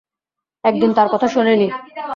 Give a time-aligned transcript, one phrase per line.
[0.63, 1.67] একদিন তার কথা শোনেনি।